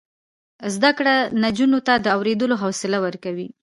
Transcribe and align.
زده 0.75 0.91
کړه 0.97 1.15
نجونو 1.43 1.79
ته 1.87 1.93
د 1.99 2.05
اوریدلو 2.17 2.55
حوصله 2.63 2.97
ورکوي. 3.05 3.47